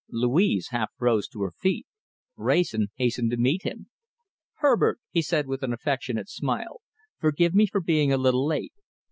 Louise 0.09 0.69
half 0.69 0.89
rose 0.99 1.27
to 1.27 1.43
her 1.43 1.51
feet. 1.51 1.85
Wrayson 2.35 2.87
hastened 2.95 3.29
to 3.29 3.37
meet 3.37 3.61
him. 3.61 3.91
"Herbert," 4.55 4.99
he 5.11 5.21
said, 5.21 5.45
with 5.45 5.61
an 5.61 5.73
affectionate 5.73 6.27
smile, 6.27 6.81
"forgive 7.19 7.53
me 7.53 7.67
for 7.67 7.81
being 7.81 8.11
a 8.11 8.17
little 8.17 8.47
late. 8.47 8.73